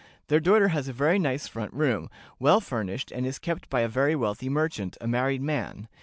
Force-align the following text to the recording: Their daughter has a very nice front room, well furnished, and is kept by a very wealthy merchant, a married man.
Their 0.29 0.39
daughter 0.39 0.69
has 0.69 0.87
a 0.87 0.93
very 0.93 1.19
nice 1.19 1.47
front 1.47 1.71
room, 1.75 2.09
well 2.39 2.59
furnished, 2.59 3.11
and 3.11 3.23
is 3.23 3.37
kept 3.37 3.69
by 3.69 3.81
a 3.81 3.87
very 3.87 4.15
wealthy 4.15 4.49
merchant, 4.49 4.97
a 4.99 5.07
married 5.07 5.43
man. 5.43 5.87